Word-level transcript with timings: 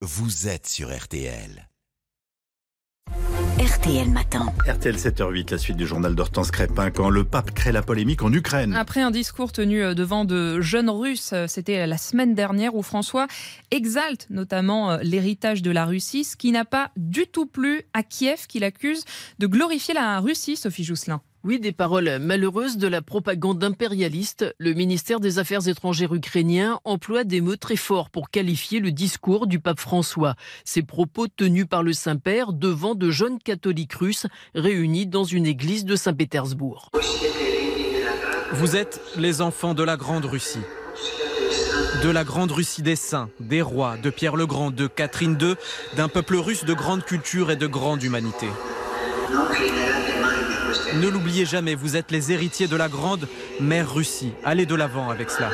vous 0.00 0.46
êtes 0.46 0.68
sur 0.68 0.96
RTL. 0.96 1.68
RTL 3.58 4.08
Matin. 4.08 4.46
RTL 4.64 4.94
7h08, 4.94 5.50
la 5.50 5.58
suite 5.58 5.76
du 5.76 5.88
journal 5.88 6.14
d'Hortense 6.14 6.52
Crépin, 6.52 6.92
quand 6.92 7.10
le 7.10 7.24
pape 7.24 7.50
crée 7.50 7.72
la 7.72 7.82
polémique 7.82 8.22
en 8.22 8.32
Ukraine. 8.32 8.74
Après 8.74 9.00
un 9.00 9.10
discours 9.10 9.50
tenu 9.50 9.82
euh, 9.82 9.94
devant 9.94 10.24
de 10.24 10.60
jeunes 10.60 10.88
Russes, 10.88 11.32
euh, 11.32 11.46
c'était 11.48 11.84
la 11.84 11.98
semaine 11.98 12.36
dernière 12.36 12.76
où 12.76 12.82
François 12.82 13.26
exalte 13.72 14.28
notamment 14.30 14.92
euh, 14.92 14.98
l'héritage 15.02 15.62
de 15.62 15.72
la 15.72 15.84
Russie, 15.84 16.22
ce 16.22 16.36
qui 16.36 16.52
n'a 16.52 16.64
pas 16.64 16.92
du 16.96 17.26
tout 17.26 17.46
plu 17.46 17.82
à 17.92 18.04
Kiev, 18.04 18.46
qui 18.46 18.60
l'accuse 18.60 19.04
de 19.40 19.48
glorifier 19.48 19.94
la 19.94 20.20
Russie, 20.20 20.54
Sophie 20.54 20.84
Jousselin. 20.84 21.20
Oui, 21.44 21.60
des 21.60 21.70
paroles 21.70 22.18
malheureuses 22.18 22.78
de 22.78 22.88
la 22.88 23.00
propagande 23.00 23.62
impérialiste. 23.62 24.52
Le 24.58 24.74
ministère 24.74 25.20
des 25.20 25.38
Affaires 25.38 25.68
étrangères 25.68 26.12
ukrainien 26.12 26.80
emploie 26.82 27.22
des 27.22 27.40
mots 27.40 27.54
très 27.54 27.76
forts 27.76 28.10
pour 28.10 28.28
qualifier 28.28 28.80
le 28.80 28.90
discours 28.90 29.46
du 29.46 29.60
pape 29.60 29.78
François. 29.78 30.34
Ces 30.64 30.82
propos 30.82 31.28
tenus 31.28 31.66
par 31.70 31.84
le 31.84 31.92
Saint-Père 31.92 32.52
devant 32.52 32.96
de 32.96 33.10
jeunes 33.10 33.38
catholiques 33.38 33.92
russes 33.92 34.26
réunis 34.56 35.06
dans 35.06 35.22
une 35.22 35.46
église 35.46 35.84
de 35.84 35.94
Saint-Pétersbourg. 35.94 36.90
Vous 38.52 38.74
êtes 38.74 39.00
les 39.16 39.40
enfants 39.40 39.74
de 39.74 39.84
la 39.84 39.96
Grande 39.96 40.24
Russie. 40.24 40.58
De 42.02 42.10
la 42.10 42.24
Grande 42.24 42.50
Russie 42.50 42.82
des 42.82 42.96
saints, 42.96 43.30
des 43.38 43.62
rois, 43.62 43.96
de 43.96 44.10
Pierre 44.10 44.34
le 44.34 44.46
Grand, 44.46 44.72
de 44.72 44.88
Catherine 44.88 45.38
II, 45.40 45.54
d'un 45.96 46.08
peuple 46.08 46.34
russe 46.34 46.64
de 46.64 46.74
grande 46.74 47.04
culture 47.04 47.52
et 47.52 47.56
de 47.56 47.68
grande 47.68 48.02
humanité. 48.02 48.48
Ne 50.94 51.08
l'oubliez 51.08 51.44
jamais, 51.44 51.74
vous 51.74 51.96
êtes 51.96 52.10
les 52.10 52.32
héritiers 52.32 52.66
de 52.66 52.76
la 52.76 52.88
grande 52.88 53.28
mère 53.60 53.92
Russie. 53.92 54.32
Allez 54.44 54.66
de 54.66 54.74
l'avant 54.74 55.10
avec 55.10 55.30
cela. 55.30 55.50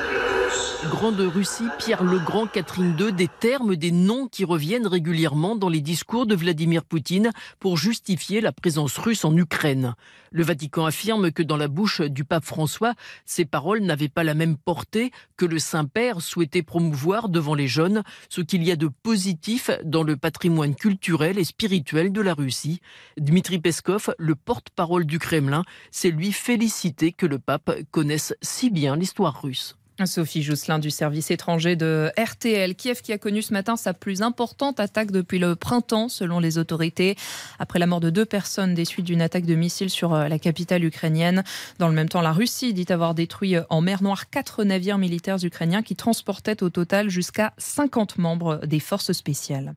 Grande 0.85 1.21
Russie, 1.21 1.69
Pierre 1.79 2.05
le 2.05 2.19
Grand, 2.19 2.47
Catherine 2.47 2.97
II, 2.99 3.13
des 3.13 3.29
termes, 3.29 3.77
des 3.77 3.91
noms 3.91 4.29
qui 4.29 4.45
reviennent 4.45 4.87
régulièrement 4.87 5.57
dans 5.57 5.69
les 5.69 5.81
discours 5.81 6.27
de 6.27 6.35
Vladimir 6.35 6.85
Poutine 6.85 7.31
pour 7.59 7.77
justifier 7.77 8.41
la 8.41 8.53
présence 8.53 8.99
russe 8.99 9.25
en 9.25 9.35
Ukraine. 9.37 9.95
Le 10.31 10.43
Vatican 10.43 10.85
affirme 10.85 11.31
que 11.33 11.43
dans 11.43 11.57
la 11.57 11.69
bouche 11.69 12.01
du 12.01 12.25
pape 12.25 12.45
François, 12.45 12.95
ces 13.25 13.45
paroles 13.45 13.81
n'avaient 13.81 14.09
pas 14.09 14.25
la 14.25 14.35
même 14.35 14.57
portée 14.57 15.11
que 15.37 15.47
le 15.47 15.59
Saint-Père 15.59 16.21
souhaitait 16.21 16.63
promouvoir 16.63 17.29
devant 17.29 17.55
les 17.55 17.69
jeunes, 17.69 18.03
ce 18.29 18.41
qu'il 18.41 18.63
y 18.63 18.71
a 18.71 18.77
de 18.77 18.89
positif 18.89 19.71
dans 19.85 20.03
le 20.03 20.17
patrimoine 20.17 20.75
culturel 20.75 21.39
et 21.39 21.45
spirituel 21.45 22.13
de 22.13 22.21
la 22.21 22.35
Russie. 22.35 22.81
Dmitri 23.17 23.59
Peskov, 23.59 24.15
le 24.19 24.35
porte-parole 24.35 25.07
du 25.07 25.19
Kremlin, 25.19 25.65
s'est 25.91 26.11
lui 26.11 26.33
félicité 26.33 27.13
que 27.13 27.27
le 27.27 27.39
pape 27.39 27.71
connaisse 27.91 28.35
si 28.43 28.71
bien 28.71 28.97
l'histoire 28.97 29.41
russe. 29.41 29.77
Sophie 30.05 30.43
Jousselin 30.43 30.79
du 30.79 30.91
service 30.91 31.31
étranger 31.31 31.77
de 31.77 32.11
RTL. 32.19 32.75
Kiev 32.75 33.01
qui 33.01 33.13
a 33.13 33.19
connu 33.19 33.43
ce 33.43 33.53
matin 33.53 33.77
sa 33.77 33.95
plus 33.95 34.23
importante 34.23 34.81
attaque 34.81 35.13
depuis 35.13 35.39
le 35.39 35.55
printemps, 35.57 36.09
selon 36.09 36.41
les 36.41 36.59
autorités, 36.59 37.17
après 37.59 37.79
la 37.79 37.87
mort 37.87 38.01
de 38.01 38.11
deux 38.11 38.25
personnes 38.25 38.75
des 38.75 38.85
suites 38.85 39.07
d'une 39.07 39.23
attaque 39.23 39.47
de 39.47 39.55
missiles 39.55 39.91
sur 39.91 40.13
euh, 40.13 40.29
la 40.29 40.39
capitale 40.39 40.85
ukrainienne. 40.85 41.45
Dans 41.79 41.89
le 41.89 41.95
même 41.95 42.09
temps, 42.09 42.23
la 42.23 42.33
Russie 42.33 42.75
dit 42.75 42.87
avoir 42.91 43.15
détruit 43.15 43.57
euh, 43.57 43.63
en 43.71 43.81
mer 43.81 44.03
Noire 44.03 44.29
quatre 44.31 44.65
navires 44.65 44.99
militaires 44.99 45.43
ukrainiens 45.43 45.83
qui 45.83 45.97
transportaient 45.97 46.63
au 46.63 46.71
total 46.71 47.09
jusqu'à 47.09 47.53
50 47.59 48.19
membres 48.19 48.61
des 48.67 48.81
forces 48.81 49.13
spéciales. 49.13 49.75